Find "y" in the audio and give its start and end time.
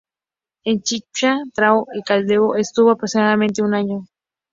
1.93-2.01